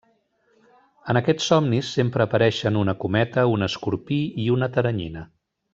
[1.13, 5.29] En aquests somnis sempre apareixen una cometa, un escorpí i una teranyina.